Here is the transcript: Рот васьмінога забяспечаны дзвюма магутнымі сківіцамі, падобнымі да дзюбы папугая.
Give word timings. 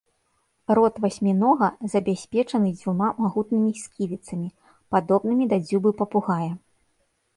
Рот 0.77 0.95
васьмінога 1.03 1.67
забяспечаны 1.93 2.69
дзвюма 2.79 3.09
магутнымі 3.23 3.69
сківіцамі, 3.83 4.49
падобнымі 4.97 5.45
да 5.53 5.57
дзюбы 5.69 5.89
папугая. 6.01 6.51